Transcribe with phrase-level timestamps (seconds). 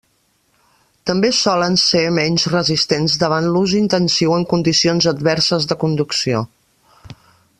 [1.09, 6.45] També solen ser menys resistents davant l'ús intensiu en condicions adverses de conducció.